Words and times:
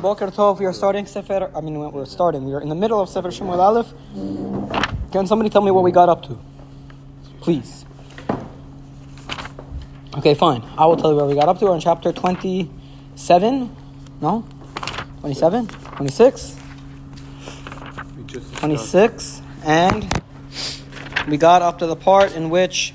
Boker 0.00 0.26
Tov, 0.26 0.58
we 0.58 0.66
are 0.66 0.72
starting 0.72 1.06
Sefer, 1.06 1.50
I 1.54 1.60
mean, 1.60 1.78
we're 1.78 2.04
starting, 2.04 2.44
we 2.44 2.52
are 2.54 2.60
in 2.60 2.68
the 2.68 2.74
middle 2.74 3.00
of 3.00 3.08
Sefer 3.08 3.30
Shemuel 3.30 3.60
Aleph. 3.60 3.92
Can 5.10 5.26
somebody 5.26 5.48
tell 5.48 5.62
me 5.62 5.70
what 5.70 5.82
we 5.84 5.90
got 5.90 6.08
up 6.08 6.22
to? 6.24 6.38
Please. 7.40 7.86
Okay, 10.18 10.34
fine. 10.34 10.62
I 10.76 10.86
will 10.86 10.96
tell 10.96 11.10
you 11.10 11.16
where 11.16 11.24
we 11.24 11.34
got 11.34 11.48
up 11.48 11.58
to. 11.60 11.66
We're 11.66 11.74
in 11.74 11.80
chapter 11.80 12.12
27. 12.12 13.74
No? 14.20 14.44
27? 15.20 15.66
26? 15.66 16.56
26. 18.56 19.42
And 19.64 20.22
we 21.28 21.36
got 21.36 21.62
up 21.62 21.78
to 21.78 21.86
the 21.86 21.96
part 21.96 22.34
in 22.34 22.50
which 22.50 22.94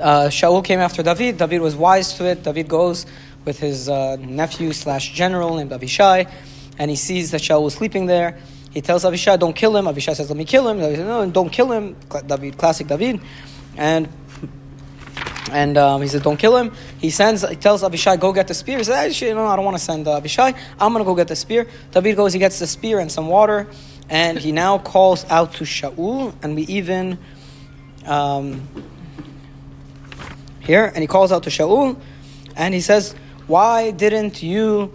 uh, 0.00 0.28
Shaul 0.28 0.64
came 0.64 0.80
after 0.80 1.02
David. 1.02 1.38
David 1.38 1.60
was 1.60 1.76
wise 1.76 2.14
to 2.14 2.26
it. 2.26 2.42
David 2.42 2.68
goes 2.68 3.06
with 3.46 3.58
his 3.58 3.88
uh, 3.88 4.16
nephew 4.16 4.72
slash 4.74 5.14
general 5.14 5.56
named 5.56 5.70
Avishai, 5.70 6.30
and 6.78 6.90
he 6.90 6.96
sees 6.96 7.30
that 7.30 7.40
Shaul 7.40 7.66
is 7.68 7.74
sleeping 7.74 8.04
there. 8.04 8.38
He 8.72 8.82
tells 8.82 9.04
Avishai, 9.04 9.38
"Don't 9.38 9.56
kill 9.56 9.74
him." 9.74 9.86
Avishai 9.86 10.14
says, 10.14 10.28
"Let 10.28 10.36
me 10.36 10.44
kill 10.44 10.68
him." 10.68 10.80
Says, 10.80 10.98
"No, 10.98 11.24
don't 11.30 11.50
kill 11.50 11.72
him." 11.72 11.96
David, 12.26 12.58
classic 12.58 12.88
David, 12.88 13.20
and 13.76 14.08
and 15.50 15.78
um, 15.78 16.02
he 16.02 16.08
says, 16.08 16.20
"Don't 16.20 16.36
kill 16.36 16.56
him." 16.56 16.72
He 16.98 17.08
sends, 17.08 17.48
he 17.48 17.56
tells 17.56 17.82
Avishai, 17.82 18.20
"Go 18.20 18.32
get 18.32 18.48
the 18.48 18.54
spear." 18.54 18.78
He 18.78 18.84
says, 18.84 18.94
"Actually, 18.94 19.32
no, 19.32 19.46
I 19.46 19.56
don't 19.56 19.64
want 19.64 19.78
to 19.78 19.82
send 19.82 20.06
uh, 20.06 20.20
Avishai. 20.20 20.54
I'm 20.78 20.92
going 20.92 21.04
to 21.04 21.08
go 21.08 21.14
get 21.14 21.28
the 21.28 21.36
spear." 21.36 21.66
David 21.92 22.16
goes, 22.16 22.32
he 22.32 22.38
gets 22.38 22.58
the 22.58 22.66
spear 22.66 22.98
and 22.98 23.10
some 23.10 23.28
water, 23.28 23.68
and 24.10 24.38
he 24.38 24.52
now 24.52 24.78
calls 24.78 25.24
out 25.30 25.54
to 25.54 25.64
Shaul, 25.64 26.34
and 26.42 26.56
we 26.56 26.62
even 26.62 27.18
um, 28.04 28.68
here, 30.60 30.84
and 30.84 30.98
he 30.98 31.06
calls 31.06 31.30
out 31.32 31.44
to 31.44 31.50
Shaul, 31.50 31.96
and 32.56 32.74
he 32.74 32.80
says, 32.80 33.14
"Why 33.46 33.90
didn't 33.90 34.42
you?" 34.42 34.92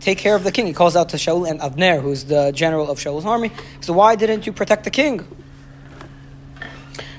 Take 0.00 0.18
care 0.18 0.36
of 0.36 0.44
the 0.44 0.52
king. 0.52 0.66
He 0.66 0.74
calls 0.74 0.96
out 0.96 1.08
to 1.10 1.16
Shaul 1.16 1.48
and 1.48 1.60
Avner, 1.60 1.98
who's 1.98 2.24
the 2.24 2.52
general 2.52 2.90
of 2.90 2.98
Shaul's 2.98 3.24
army. 3.24 3.50
So 3.80 3.94
why 3.94 4.16
didn't 4.16 4.44
you 4.44 4.52
protect 4.52 4.84
the 4.84 4.90
king? 4.90 5.26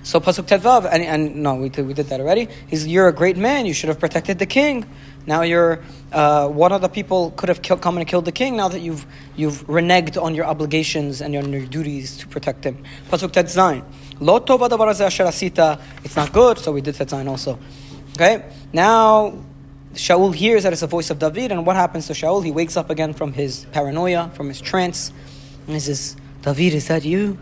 So 0.04 0.20
pasuk 0.20 0.46
tet-vav, 0.46 0.88
and, 0.92 1.02
and 1.02 1.38
no, 1.38 1.56
we 1.56 1.70
did, 1.70 1.88
we 1.88 1.96
did 1.96 2.06
that 2.10 2.20
already. 2.20 2.48
He's 2.68 2.86
you're 2.86 3.08
a 3.08 3.12
great 3.12 3.38
man. 3.38 3.66
You 3.66 3.74
should 3.74 3.90
have 3.90 4.00
protected 4.00 4.38
the 4.38 4.46
king. 4.46 4.86
Now 5.26 5.42
you're 5.42 5.82
uh, 6.12 6.48
one 6.48 6.72
of 6.72 6.82
the 6.82 6.88
people 6.88 7.32
could 7.32 7.50
have 7.50 7.64
come 7.64 7.98
and 7.98 8.08
killed 8.08 8.26
the 8.26 8.32
king. 8.32 8.56
Now 8.56 8.68
that 8.68 8.82
you've 8.82 9.08
you've 9.36 9.66
reneged 9.66 10.22
on 10.22 10.36
your 10.36 10.46
obligations 10.46 11.22
and 11.22 11.34
your, 11.34 11.42
your 11.42 11.66
duties 11.66 12.18
to 12.18 12.28
protect 12.28 12.64
him. 12.64 12.84
Pasuk 13.10 13.32
tetzain. 13.32 13.84
Lo 14.20 14.40
tova 14.40 14.70
asita. 14.70 15.82
It's 16.04 16.16
not 16.16 16.32
good. 16.32 16.60
So 16.60 16.72
we 16.72 16.82
did 16.82 16.94
tetzain 16.94 17.28
also. 17.28 17.58
Okay. 18.16 18.46
Now 18.72 19.34
Shaul 19.96 20.34
hears 20.36 20.64
that 20.64 20.74
it's 20.74 20.82
the 20.82 20.88
voice 20.88 21.10
of 21.10 21.20
David, 21.20 21.52
and 21.52 21.66
what 21.66 21.76
happens 21.76 22.08
to 22.08 22.14
Shaul? 22.14 22.44
He 22.44 22.52
wakes 22.52 22.78
up 22.78 22.90
again 22.90 23.14
from 23.14 23.34
his 23.34 23.66
paranoia, 23.72 24.30
from 24.34 24.48
his 24.48 24.62
trance, 24.62 25.12
and 25.66 25.74
he 25.74 25.80
says, 25.80 26.16
"David, 26.42 26.74
is 26.74 26.88
that 26.88 27.04
you?" 27.04 27.38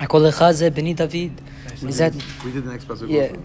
I 0.00 0.06
call 0.06 0.22
Beni 0.22 0.94
David. 0.94 1.40
Is 1.82 1.98
that 1.98 2.14
we 2.44 2.52
did 2.52 2.64
the 2.64 2.70
next 2.70 2.88
pasuk? 2.88 3.10
yeah? 3.10 3.36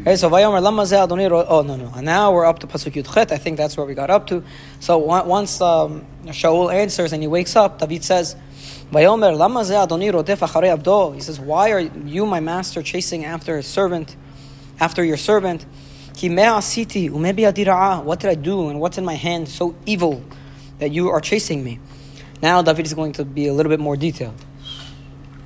Okay, 0.00 0.16
so 0.16 0.30
Vayomer 0.30 0.62
Lama 0.62 0.82
Adonai 0.82 1.26
Oh 1.26 1.62
no 1.62 1.76
no. 1.76 1.92
And 1.94 2.06
now 2.06 2.32
we're 2.32 2.46
up 2.46 2.58
to 2.60 2.66
pasuk 2.66 2.92
Yudchet. 2.92 3.30
I 3.30 3.38
think 3.38 3.56
that's 3.56 3.76
where 3.76 3.86
we 3.86 3.94
got 3.94 4.10
up 4.10 4.26
to. 4.28 4.42
So 4.80 4.98
once 4.98 5.60
um, 5.60 6.04
Shaul 6.26 6.72
answers 6.72 7.12
and 7.12 7.22
he 7.22 7.28
wakes 7.28 7.56
up, 7.56 7.78
David 7.78 8.02
says, 8.02 8.36
Vayomer 8.90 9.36
Lama 9.36 9.60
Adonai 9.60 10.10
Rodef 10.10 10.38
Acharei 10.38 10.76
Avdo. 10.76 11.14
He 11.14 11.20
says, 11.20 11.38
Why 11.38 11.72
are 11.72 11.80
you, 11.80 12.26
my 12.26 12.40
master, 12.40 12.82
chasing 12.82 13.24
after 13.24 13.56
his 13.56 13.66
servant, 13.66 14.16
after 14.80 15.04
your 15.04 15.16
servant? 15.16 15.66
What 16.14 16.20
did 18.20 18.30
I 18.30 18.34
do 18.34 18.68
and 18.68 18.80
what's 18.80 18.98
in 18.98 19.04
my 19.04 19.14
hand 19.14 19.48
so 19.48 19.74
evil 19.86 20.22
that 20.78 20.92
you 20.92 21.08
are 21.08 21.20
chasing 21.20 21.64
me? 21.64 21.78
Now 22.42 22.62
David 22.62 22.86
is 22.86 22.94
going 22.94 23.12
to 23.14 23.24
be 23.24 23.46
a 23.46 23.52
little 23.52 23.70
bit 23.70 23.80
more 23.80 23.96
detailed. 23.96 24.34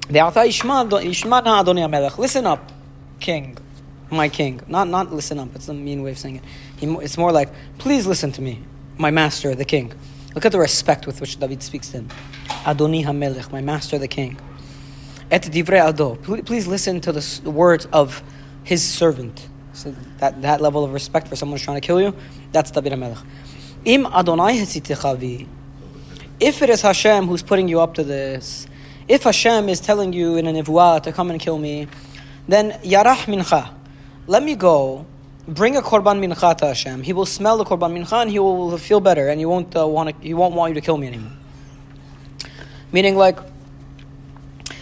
Listen 0.09 2.47
up, 2.47 2.73
king, 3.21 3.59
my 4.11 4.29
king. 4.29 4.61
Not 4.69 4.89
not 4.89 5.13
listen 5.13 5.39
up. 5.39 5.55
It's 5.55 5.69
a 5.69 5.75
mean 5.75 6.03
way 6.03 6.13
of 6.13 6.19
saying 6.19 6.37
it. 6.37 6.45
It's 7.03 7.19
more 7.19 7.33
like, 7.33 7.51
please 7.79 8.07
listen 8.07 8.33
to 8.33 8.43
me, 8.43 8.61
my 8.99 9.11
master, 9.11 9.55
the 9.55 9.65
king. 9.65 9.93
Look 10.35 10.45
at 10.45 10.53
the 10.53 10.59
respect 10.59 11.07
with 11.07 11.21
which 11.21 11.41
David 11.41 11.63
speaks 11.63 11.89
to 11.91 11.99
him. 11.99 12.09
Adoni 12.65 13.05
HaMelech, 13.05 13.51
my 13.51 13.63
master, 13.63 13.99
the 13.99 14.09
king. 14.09 14.39
Et 15.31 15.43
divrei 15.43 15.89
ado. 15.89 16.17
Please 16.43 16.67
listen 16.67 17.01
to 17.01 17.13
the 17.13 17.51
words 17.51 17.87
of 17.93 18.23
his 18.63 18.85
servant. 18.85 19.49
So 19.77 19.95
that, 20.19 20.41
that 20.41 20.63
level 20.63 20.85
of 20.85 20.95
respect 20.95 21.29
for 21.29 21.37
someone 21.37 21.59
who's 21.59 21.65
trying 21.65 21.79
to 21.79 21.87
kill 21.87 22.01
you, 22.01 22.17
that's 22.51 22.71
David 22.71 22.95
HaMelech. 22.95 23.23
Im 23.85 24.07
Adonai 24.07 24.59
If 26.41 26.63
it 26.63 26.71
is 26.71 26.81
Hashem 26.81 27.27
who's 27.27 27.43
putting 27.43 27.69
you 27.69 27.81
up 27.81 27.93
to 27.95 28.03
this, 28.03 28.67
if 29.07 29.25
Hashem 29.25 29.69
is 29.69 29.81
telling 29.81 30.15
you 30.15 30.37
in 30.37 30.47
a 30.47 30.53
nivuah 30.53 31.03
to 31.03 31.13
come 31.13 31.31
and 31.31 31.39
kill 31.39 31.59
me, 31.59 31.89
then 32.49 32.71
yarach 32.83 33.27
mincha, 33.27 33.75
let 34.27 34.43
me 34.43 34.55
go, 34.57 35.05
bring 35.47 35.77
a 35.77 35.83
korban 35.83 36.25
mincha 36.25 36.57
to 36.57 36.69
Hashem. 36.69 37.03
He 37.03 37.13
will 37.13 37.27
smell 37.27 37.59
the 37.59 37.65
korban 37.65 38.03
mincha 38.03 38.23
and 38.23 38.31
he 38.31 38.39
will 38.39 38.79
feel 38.79 39.01
better, 39.01 39.29
and 39.29 39.39
he 39.39 39.45
won't 39.45 39.77
uh, 39.77 39.87
want 39.87 40.09
to, 40.09 40.27
he 40.27 40.33
won't 40.33 40.55
want 40.55 40.71
you 40.71 40.81
to 40.81 40.85
kill 40.85 40.97
me 40.97 41.09
anymore. 41.09 41.33
Meaning, 42.93 43.17
like, 43.17 43.39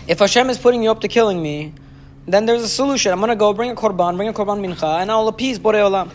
if 0.07 0.21
Hashem 0.21 0.51
is 0.51 0.59
putting 0.59 0.85
you 0.85 0.91
up 0.93 1.01
to 1.01 1.09
killing 1.09 1.43
me, 1.43 1.75
then 2.27 2.47
there's 2.47 2.63
a 2.63 2.69
solution. 2.69 3.13
I'm 3.13 3.19
going 3.19 3.31
to 3.31 3.37
go 3.37 3.53
bring 3.53 3.71
a 3.71 3.75
korban, 3.75 4.17
bring 4.17 4.29
a 4.29 4.33
korban 4.33 4.61
mincha, 4.65 5.01
and 5.01 5.11
I'll 5.11 5.29
appease 5.29 5.59
Borei 5.59 5.81
Olam. 5.81 6.11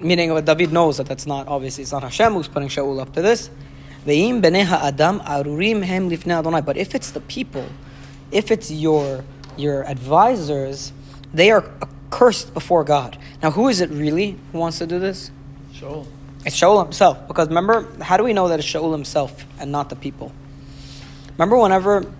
Meaning, 0.00 0.44
David 0.44 0.72
knows 0.72 0.98
that 0.98 1.06
that's 1.06 1.26
not 1.26 1.48
obviously 1.48 1.82
it's 1.82 1.92
not 1.92 2.02
Hashem 2.02 2.34
who's 2.34 2.48
putting 2.48 2.68
Shaul 2.68 3.00
up 3.00 3.14
to 3.14 3.22
this. 3.22 3.48
But 4.04 4.12
if 6.76 6.94
it's 6.94 7.10
the 7.10 7.20
people, 7.20 7.66
if 8.30 8.50
it's 8.50 8.70
your 8.70 9.24
your 9.56 9.88
advisors, 9.88 10.92
they 11.32 11.50
are 11.50 11.64
cursed 12.10 12.54
before 12.54 12.84
God. 12.84 13.18
Now, 13.42 13.50
who 13.50 13.68
is 13.68 13.80
it 13.80 13.90
really 13.90 14.38
who 14.52 14.58
wants 14.58 14.78
to 14.78 14.86
do 14.86 15.00
this? 15.00 15.30
Shaul. 15.72 16.06
It's 16.44 16.54
Shaul 16.56 16.82
himself. 16.84 17.26
Because 17.26 17.48
remember, 17.48 17.88
how 18.00 18.16
do 18.16 18.22
we 18.22 18.32
know 18.32 18.48
that 18.48 18.58
it's 18.58 18.68
Shaul 18.68 18.92
himself 18.92 19.46
and 19.58 19.72
not 19.72 19.88
the 19.88 19.96
people? 19.96 20.30
Remember, 21.36 21.56
whenever 21.56 22.12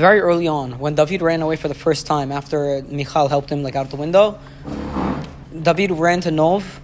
very 0.00 0.20
early 0.20 0.48
on, 0.48 0.78
when 0.78 0.94
David 0.94 1.22
ran 1.22 1.42
away 1.42 1.56
for 1.56 1.68
the 1.68 1.74
first 1.74 2.06
time 2.06 2.32
after 2.32 2.82
Michal 2.82 3.28
helped 3.28 3.50
him 3.50 3.62
like 3.62 3.76
out 3.76 3.90
the 3.90 3.96
window, 3.96 4.38
David 5.62 5.92
ran 5.92 6.20
to 6.22 6.30
Nov 6.30 6.80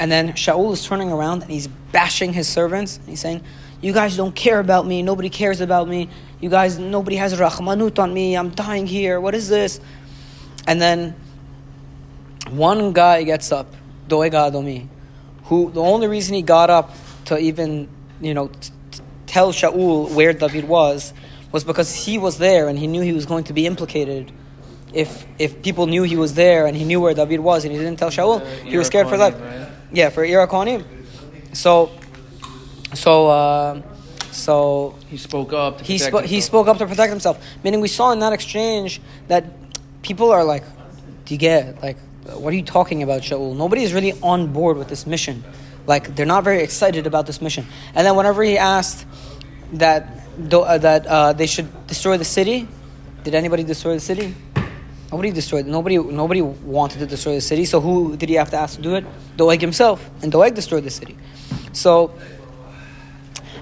and 0.00 0.10
then 0.10 0.32
Shaul 0.32 0.72
is 0.72 0.84
turning 0.84 1.12
around 1.12 1.42
and 1.42 1.50
he's 1.50 1.68
bashing 1.68 2.32
his 2.32 2.48
servants. 2.48 2.96
And 2.96 3.08
he's 3.08 3.20
saying, 3.20 3.42
You 3.80 3.92
guys 3.92 4.16
don't 4.16 4.34
care 4.34 4.58
about 4.58 4.86
me. 4.86 5.02
Nobody 5.02 5.30
cares 5.30 5.60
about 5.60 5.88
me. 5.88 6.08
You 6.40 6.50
guys, 6.50 6.78
nobody 6.78 7.16
has 7.16 7.38
rahmanut 7.38 7.98
on 7.98 8.12
me. 8.12 8.36
I'm 8.36 8.50
dying 8.50 8.86
here. 8.86 9.20
What 9.20 9.34
is 9.34 9.48
this? 9.48 9.80
And 10.66 10.80
then 10.80 11.14
one 12.50 12.92
guy 12.92 13.22
gets 13.22 13.52
up, 13.52 13.72
Doeg 14.08 14.32
Adomi, 14.32 14.88
who 15.44 15.70
the 15.70 15.82
only 15.82 16.08
reason 16.08 16.34
he 16.34 16.42
got 16.42 16.70
up 16.70 16.90
to 17.26 17.38
even, 17.38 17.88
you 18.20 18.34
know, 18.34 18.48
t- 18.48 19.00
tell 19.26 19.52
Shaul 19.52 20.12
where 20.14 20.32
David 20.32 20.68
was 20.68 21.12
was 21.54 21.62
because 21.62 21.94
he 21.94 22.18
was 22.18 22.38
there 22.38 22.66
and 22.68 22.76
he 22.76 22.88
knew 22.88 23.00
he 23.00 23.12
was 23.12 23.26
going 23.26 23.44
to 23.44 23.52
be 23.52 23.64
implicated 23.64 24.32
if 24.92 25.24
if 25.38 25.62
people 25.62 25.86
knew 25.86 26.02
he 26.02 26.16
was 26.16 26.34
there 26.34 26.66
and 26.66 26.76
he 26.76 26.84
knew 26.84 27.00
where 27.00 27.14
David 27.14 27.38
was 27.38 27.64
and 27.64 27.72
he 27.72 27.78
didn't 27.78 27.96
tell 27.96 28.10
Shaul, 28.10 28.40
uh, 28.40 28.44
he 28.72 28.76
was 28.76 28.88
scared 28.88 29.08
for 29.08 29.16
life. 29.16 29.34
Right? 29.40 29.68
Yeah, 29.92 30.08
for 30.10 30.26
Irakonim. 30.26 30.84
So, 31.52 31.92
so, 32.92 33.28
uh, 33.28 33.82
so 34.32 34.96
he 35.08 35.16
spoke 35.16 35.52
up. 35.52 35.80
he 35.80 35.98
spoke. 35.98 36.24
He 36.24 36.40
spoke 36.40 36.66
up 36.66 36.78
to 36.78 36.86
protect 36.86 37.10
himself. 37.10 37.36
Meaning, 37.62 37.80
we 37.80 37.88
saw 37.88 38.10
in 38.10 38.18
that 38.18 38.32
exchange 38.32 39.00
that 39.28 39.44
people 40.02 40.32
are 40.32 40.44
like, 40.44 40.64
"Do 41.24 41.34
you 41.34 41.38
get 41.38 41.80
like 41.82 41.98
what 42.42 42.52
are 42.52 42.56
you 42.56 42.64
talking 42.64 43.04
about, 43.04 43.22
Shaul? 43.22 43.56
Nobody 43.56 43.84
is 43.84 43.92
really 43.92 44.14
on 44.22 44.52
board 44.52 44.76
with 44.76 44.88
this 44.88 45.06
mission. 45.06 45.44
Like 45.86 46.16
they're 46.16 46.32
not 46.34 46.42
very 46.42 46.62
excited 46.64 47.06
about 47.06 47.26
this 47.26 47.40
mission." 47.40 47.64
And 47.94 48.04
then 48.04 48.16
whenever 48.16 48.42
he 48.42 48.58
asked 48.58 49.06
that 49.74 50.23
uh, 50.52 50.78
that 50.78 51.06
uh, 51.06 51.32
they 51.32 51.46
should 51.46 51.86
destroy 51.86 52.16
the 52.16 52.24
city, 52.24 52.68
did 53.22 53.34
anybody 53.34 53.64
destroy 53.64 53.94
the 53.94 54.00
city? 54.00 54.34
Nobody 55.10 55.30
destroyed. 55.30 55.66
Nobody. 55.66 55.96
Nobody 55.98 56.42
wanted 56.42 56.98
to 56.98 57.06
destroy 57.06 57.34
the 57.34 57.40
city. 57.40 57.64
So 57.64 57.80
who 57.80 58.16
did 58.16 58.28
he 58.28 58.34
have 58.34 58.50
to 58.50 58.56
ask 58.56 58.76
to 58.76 58.82
do 58.82 58.96
it? 58.96 59.04
Doeg 59.36 59.60
himself, 59.60 60.10
and 60.22 60.32
Doeg 60.32 60.54
destroyed 60.54 60.84
the 60.84 60.90
city. 60.90 61.16
So 61.72 62.12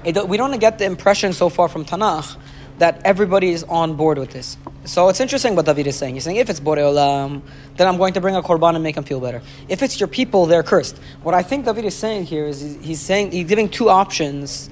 it, 0.04 0.26
we 0.26 0.36
don't 0.36 0.58
get 0.58 0.78
the 0.78 0.84
impression 0.84 1.32
so 1.32 1.48
far 1.48 1.68
from 1.68 1.84
Tanakh 1.84 2.36
that 2.78 3.00
everybody 3.04 3.50
is 3.50 3.64
on 3.64 3.96
board 3.96 4.18
with 4.18 4.30
this. 4.30 4.56
So 4.84 5.08
it's 5.08 5.20
interesting 5.20 5.54
what 5.54 5.66
David 5.66 5.86
is 5.86 5.96
saying. 5.96 6.14
He's 6.14 6.24
saying 6.24 6.38
if 6.38 6.50
it's 6.50 6.58
Borei 6.58 6.78
Olam, 6.78 7.42
then 7.76 7.86
I'm 7.86 7.96
going 7.96 8.14
to 8.14 8.20
bring 8.20 8.34
a 8.34 8.42
korban 8.42 8.74
and 8.74 8.82
make 8.82 8.96
him 8.96 9.04
feel 9.04 9.20
better. 9.20 9.42
If 9.68 9.82
it's 9.82 10.00
your 10.00 10.08
people, 10.08 10.46
they're 10.46 10.64
cursed. 10.64 10.98
What 11.22 11.34
I 11.34 11.42
think 11.42 11.66
David 11.66 11.84
is 11.84 11.94
saying 11.94 12.26
here 12.26 12.46
is 12.46 12.78
he's 12.80 13.00
saying 13.00 13.30
he's 13.30 13.46
giving 13.46 13.68
two 13.68 13.88
options 13.88 14.70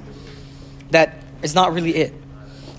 that 0.91 1.20
is 1.43 1.55
not 1.55 1.73
really 1.73 1.95
it. 1.97 2.15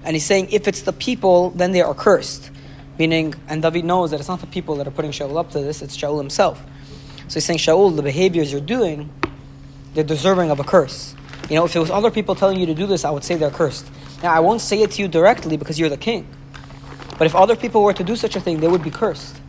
And 0.03 0.15
he's 0.15 0.25
saying 0.25 0.49
if 0.51 0.67
it's 0.67 0.81
the 0.81 0.93
people, 0.93 1.51
then 1.51 1.71
they 1.71 1.81
are 1.81 1.93
cursed. 1.93 2.49
Meaning, 2.97 3.35
and 3.47 3.61
David 3.61 3.85
knows 3.85 4.11
that 4.11 4.19
it's 4.19 4.29
not 4.29 4.41
the 4.41 4.47
people 4.47 4.75
that 4.75 4.87
are 4.87 4.91
putting 4.91 5.11
Shaul 5.11 5.37
up 5.37 5.51
to 5.51 5.59
this, 5.59 5.81
it's 5.81 5.95
Shaul 5.97 6.17
himself. 6.17 6.61
So 7.27 7.35
he's 7.35 7.45
saying, 7.45 7.59
Shaul, 7.59 7.95
the 7.95 8.01
behaviors 8.01 8.51
you're 8.51 8.61
doing, 8.61 9.09
they're 9.93 10.03
deserving 10.03 10.51
of 10.51 10.59
a 10.59 10.63
curse. 10.63 11.15
You 11.49 11.55
know, 11.55 11.65
if 11.65 11.75
it 11.75 11.79
was 11.79 11.89
other 11.89 12.11
people 12.11 12.35
telling 12.35 12.59
you 12.59 12.65
to 12.67 12.73
do 12.73 12.85
this, 12.85 13.03
I 13.03 13.09
would 13.09 13.23
say 13.23 13.35
they're 13.35 13.49
cursed. 13.49 13.89
Now, 14.21 14.31
I 14.31 14.39
won't 14.39 14.61
say 14.61 14.81
it 14.81 14.91
to 14.91 15.01
you 15.01 15.07
directly 15.07 15.57
because 15.57 15.79
you're 15.79 15.89
the 15.89 15.97
king. 15.97 16.27
But 17.17 17.25
if 17.25 17.35
other 17.35 17.55
people 17.55 17.83
were 17.83 17.93
to 17.93 18.03
do 18.03 18.15
such 18.15 18.35
a 18.35 18.39
thing, 18.39 18.59
they 18.59 18.67
would 18.67 18.83
be 18.83 18.89
cursed. 18.89 19.39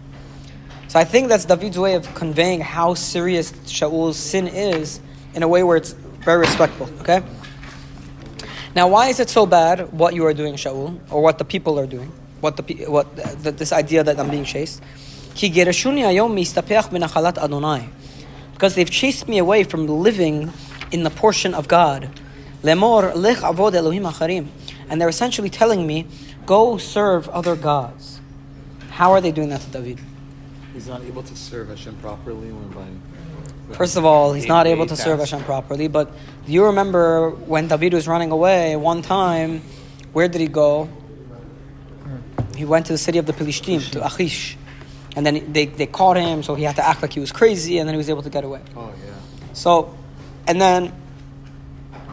So 0.89 0.99
I 0.99 1.05
think 1.05 1.29
that's 1.29 1.45
David's 1.45 1.79
way 1.79 1.95
of 1.95 2.13
conveying 2.15 2.61
how 2.61 2.95
serious 2.95 3.53
Shaul's 3.67 4.17
sin 4.17 4.47
is 4.47 5.01
in 5.35 5.43
a 5.43 5.49
way 5.49 5.63
where 5.63 5.77
it's 5.77 5.93
very 5.93 6.41
respectful. 6.41 6.89
Okay? 7.01 7.23
Now, 8.75 8.89
why 8.89 9.09
is 9.09 9.21
it 9.21 9.29
so 9.29 9.45
bad 9.45 9.93
what 9.93 10.15
you 10.15 10.25
are 10.25 10.33
doing, 10.33 10.55
Shaul, 10.55 10.99
or 11.11 11.23
what 11.23 11.37
the 11.39 11.45
people 11.45 11.79
are 11.79 11.87
doing? 11.87 12.11
What 12.41 12.57
the 12.57 12.87
what 12.87 13.15
the, 13.17 13.53
this 13.53 13.73
idea 13.73 14.03
that 14.03 14.19
I'm 14.19 14.31
being 14.31 14.45
chased? 14.45 14.83
Because 18.53 18.75
they've 18.75 18.91
chased 18.91 19.29
me 19.29 19.39
away 19.39 19.65
from 19.65 19.87
living 19.87 20.53
in 20.91 21.03
the 21.05 21.11
portion 21.11 21.55
of 21.55 21.69
God. 21.69 22.09
And 22.65 22.83
they're 25.01 25.09
essentially 25.09 25.51
telling 25.51 25.87
me, 25.87 26.07
go 26.47 26.79
serve 26.79 27.29
other 27.29 27.57
gods. 27.57 28.21
How 28.91 29.13
are 29.13 29.21
they 29.21 29.33
doing 29.33 29.51
that 29.51 29.61
to 29.63 29.71
David? 29.71 29.99
He's 30.73 30.87
not 30.87 31.03
able 31.03 31.23
to 31.23 31.37
serve 31.37 31.69
Hashem 31.69 31.97
properly 31.97 32.53
when 32.53 32.69
by 32.71 32.87
First 33.75 33.97
of 33.97 34.05
all, 34.05 34.33
he's 34.33 34.47
not 34.47 34.67
able 34.67 34.87
to 34.87 34.97
serve. 34.97 35.19
Hashem 35.19 35.45
properly. 35.45 35.89
But 35.89 36.13
do 36.47 36.53
you 36.53 36.67
remember 36.67 37.31
when 37.31 37.69
David 37.69 37.95
was 37.95 38.07
running 38.07 38.31
away 38.31 38.77
one 38.77 39.03
time? 39.03 39.63
Where 40.13 40.29
did 40.29 40.41
he 40.41 40.49
go? 40.49 40.89
He 42.57 42.65
went 42.65 42.87
to 42.87 42.93
the 42.93 42.99
city 42.99 43.19
of 43.19 43.27
the 43.27 43.33
Philistines, 43.33 43.91
to 43.91 44.07
Achish. 44.07 44.59
And 45.17 45.27
then 45.27 45.53
they, 45.53 45.67
they 45.67 45.87
caught 45.87 46.17
him, 46.17 46.43
so 46.43 46.55
he 46.55 46.65
had 46.65 46.77
to 46.77 46.87
act 46.87 47.03
like 47.03 47.13
he 47.13 47.21
was 47.21 47.33
crazy, 47.33 47.79
and 47.79 47.89
then 47.89 47.95
he 47.95 47.99
was 47.99 48.09
able 48.09 48.23
to 48.23 48.31
get 48.31 48.45
away. 48.45 48.61
Oh 48.77 48.93
yeah. 49.05 49.15
So, 49.53 49.97
and 50.47 50.61
then 50.61 50.93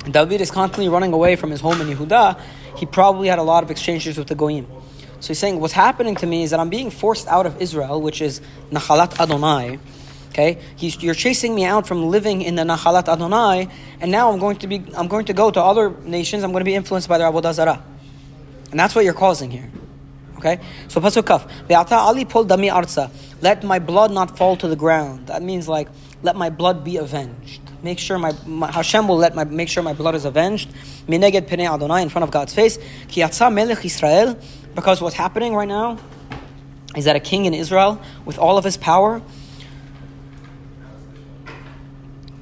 David 0.10 0.42
is 0.42 0.52
constantly 0.52 0.90
running 0.90 1.14
away 1.14 1.36
from 1.36 1.52
his 1.52 1.62
home 1.62 1.80
in 1.82 1.88
Yehuda. 1.88 2.40
He 2.78 2.86
probably 2.86 3.28
had 3.28 3.40
a 3.40 3.44
lot 3.44 3.64
of 3.64 3.72
exchanges 3.72 4.18
with 4.18 4.28
the 4.28 4.36
Goyim. 4.36 4.68
So 5.20 5.30
he's 5.30 5.40
saying, 5.40 5.60
what's 5.60 5.74
happening 5.74 6.16
to 6.16 6.26
me 6.26 6.44
is 6.44 6.52
that 6.52 6.60
I'm 6.60 6.70
being 6.70 6.92
forced 6.92 7.28
out 7.28 7.46
of 7.46 7.62
Israel, 7.62 8.02
which 8.02 8.22
is 8.22 8.40
Nachalat 8.72 9.20
Adonai. 9.20 9.80
Okay, 10.40 10.58
He's, 10.78 11.04
you're 11.04 11.16
chasing 11.16 11.54
me 11.54 11.66
out 11.66 11.86
from 11.86 12.06
living 12.06 12.42
in 12.42 12.56
the 12.56 12.64
Nachalat 12.64 13.10
Adonai, 13.10 13.68
and 14.00 14.10
now 14.10 14.32
I'm 14.32 14.40
going 14.40 14.56
to 14.60 14.68
be, 14.68 14.82
I'm 14.96 15.10
going 15.10 15.26
to 15.26 15.34
go 15.34 15.52
to 15.52 15.62
other 15.62 15.90
nations. 15.90 16.44
I'm 16.46 16.52
going 16.52 16.62
to 16.62 16.66
be 16.66 16.76
influenced 16.76 17.10
by 17.10 17.18
their 17.18 17.30
Avodah 17.30 17.54
Zarah, 17.54 17.84
and 18.72 18.80
that's 18.80 18.96
what 18.96 19.04
you're 19.04 19.14
causing 19.14 19.52
here. 19.52 19.70
Okay, 20.38 20.62
so 20.88 21.02
pasuk 21.02 21.26
kaf. 21.26 21.46
Ve'ata 21.68 21.92
ali 21.92 22.24
pol 22.24 22.46
dami 22.46 22.72
arza. 22.72 23.12
Let 23.42 23.66
my 23.66 23.80
blood 23.80 24.14
not 24.14 24.38
fall 24.38 24.56
to 24.56 24.70
the 24.70 24.78
ground. 24.78 25.28
That 25.28 25.44
means 25.44 25.68
like 25.68 25.90
let 26.24 26.38
my 26.38 26.50
blood 26.50 26.86
be 26.86 26.96
avenged. 26.96 27.60
Make 27.84 28.00
sure 28.00 28.18
my, 28.18 28.32
my 28.46 28.72
Hashem 28.72 29.10
will 29.10 29.18
let 29.18 29.36
my 29.36 29.44
make 29.44 29.68
sure 29.68 29.84
my 29.84 29.92
blood 29.92 30.16
is 30.16 30.24
avenged. 30.24 30.70
Mineged 31.06 31.50
penei 31.50 31.70
Adonai 31.70 32.02
in 32.02 32.08
front 32.08 32.24
of 32.24 32.32
God's 32.32 32.54
face. 32.54 32.80
Ki 33.10 33.26
melech 33.52 33.84
Israel. 33.84 34.40
Because 34.74 35.02
what's 35.02 35.16
happening 35.16 35.54
right 35.54 35.68
now 35.68 35.98
is 36.96 37.04
that 37.04 37.18
a 37.18 37.20
king 37.20 37.44
in 37.44 37.54
Israel 37.54 38.02
with 38.24 38.40
all 38.40 38.58
of 38.58 38.64
his 38.64 38.78
power. 38.78 39.22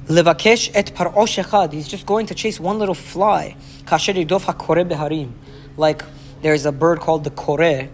Levakesh 0.08 0.72
et 0.74 0.94
par'osh 0.96 1.44
echad. 1.44 1.74
He's 1.74 1.88
just 1.88 2.06
going 2.06 2.28
to 2.28 2.34
chase 2.34 2.60
one 2.60 2.80
little 2.80 2.96
fly. 2.96 3.56
Kasher 3.86 4.14
yirdof 4.16 4.46
hakore 4.46 4.88
beharim. 4.88 5.34
Like 5.76 6.04
there's 6.42 6.66
a 6.66 6.72
bird 6.72 7.00
called 7.00 7.24
the 7.24 7.30
kore 7.30 7.90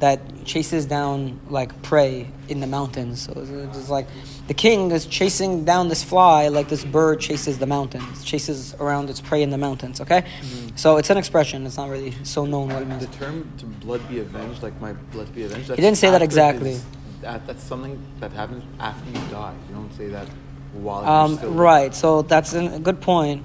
that 0.00 0.44
chases 0.44 0.86
down 0.86 1.40
like 1.50 1.82
prey 1.82 2.28
in 2.48 2.60
the 2.60 2.66
mountains. 2.66 3.22
So 3.22 3.32
it's 3.74 3.90
like 3.90 4.06
the 4.46 4.54
king 4.54 4.90
is 4.92 5.04
chasing 5.06 5.64
down 5.64 5.88
this 5.88 6.02
fly 6.02 6.48
like 6.48 6.68
this 6.68 6.84
bird 6.84 7.20
chases 7.20 7.58
the 7.58 7.66
mountains, 7.66 8.24
chases 8.24 8.74
around 8.80 9.10
its 9.10 9.20
prey 9.20 9.42
in 9.42 9.50
the 9.50 9.58
mountains. 9.58 10.00
Okay, 10.00 10.22
mm-hmm. 10.22 10.76
so 10.76 10.96
it's 10.96 11.10
an 11.10 11.18
expression. 11.18 11.66
It's 11.66 11.76
not 11.76 11.90
really 11.90 12.12
so 12.22 12.46
known 12.46 12.68
what 12.68 12.82
it 12.82 12.88
means. 12.88 13.06
The 13.06 13.12
term 13.16 13.52
"to 13.58 13.66
blood 13.66 14.08
be 14.08 14.20
avenged," 14.20 14.62
like 14.62 14.80
my 14.80 14.92
blood 15.12 15.34
be 15.34 15.44
avenged. 15.44 15.68
He 15.70 15.76
didn't 15.76 15.98
say 15.98 16.10
that 16.10 16.22
exactly. 16.22 16.80
that, 17.20 17.46
that's 17.46 17.64
something 17.64 18.00
that 18.20 18.32
happens 18.32 18.64
after 18.78 19.10
you 19.10 19.20
die. 19.30 19.54
You 19.68 19.74
don't 19.74 19.92
say 19.94 20.08
that 20.08 20.28
Um, 20.76 21.38
right. 21.56 21.94
So 21.94 22.22
that's 22.22 22.52
a 22.54 22.78
good 22.78 23.00
point. 23.00 23.44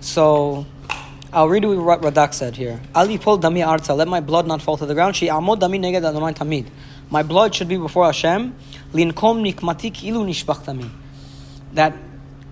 So 0.00 0.66
I'll 1.32 1.48
read 1.48 1.64
what 1.64 2.02
Radak 2.02 2.34
said 2.34 2.56
here. 2.56 2.80
Ali 2.94 3.18
pol 3.18 3.38
dami 3.38 3.64
arza. 3.64 3.96
Let 3.96 4.08
my 4.08 4.20
blood 4.20 4.46
not 4.46 4.62
fall 4.62 4.76
to 4.76 4.86
the 4.86 4.94
ground. 4.94 5.16
She 5.16 5.28
amod 5.28 5.60
dami 5.60 5.78
neged 5.78 6.04
Adonai 6.04 6.32
tamid. 6.32 6.66
My 7.10 7.22
blood 7.22 7.54
should 7.54 7.68
be 7.68 7.76
before 7.76 8.06
Hashem. 8.06 8.54
Linkom 8.92 9.42
nikmati 9.42 9.90
ilu 10.04 10.24
nishbachtami. 10.26 10.90
That 11.74 11.94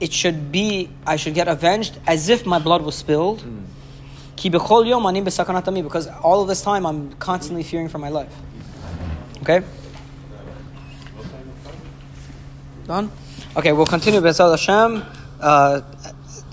it 0.01 0.13
should 0.13 0.53
be. 0.53 0.91
I 1.07 1.17
should 1.17 1.35
get 1.35 1.49
avenged 1.49 1.99
as 2.07 2.29
if 2.29 2.47
my 2.47 2.59
blood 2.59 2.83
was 2.83 2.95
spilled. 2.95 3.45
Ki 4.37 4.51
bechol 4.51 4.87
yom 4.87 5.07
ani 5.07 5.23
besakanatami. 5.23 5.83
Because 5.83 6.07
all 6.07 6.41
of 6.41 6.49
this 6.49 6.63
time 6.63 6.87
I'm 6.87 7.13
constantly 7.15 7.63
fearing 7.63 7.89
for 7.89 7.99
my 7.99 8.09
life. 8.09 8.35
Okay. 9.43 9.63
Done? 12.87 13.11
Okay, 13.57 13.73
we'll 13.73 13.87
continue 13.87 14.21
B'ezrat 14.21 14.51
Hashem. 14.53 15.05
Uh, 15.41 15.81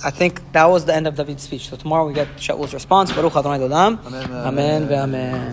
I 0.04 0.10
think 0.10 0.42
that 0.54 0.66
was 0.66 0.86
the 0.86 0.96
end 0.96 1.06
of 1.06 1.16
David's 1.16 1.44
speech. 1.44 1.70
So 1.70 1.76
tomorrow 1.78 2.08
we 2.08 2.14
get 2.14 2.28
Shaul's 2.40 2.74
response. 2.74 3.12
Baruch 3.12 3.36
Adonai 3.36 3.60
Olam. 3.60 4.04
Amen. 4.06 4.32
Amen. 4.32 4.92
Amen. 4.92 5.52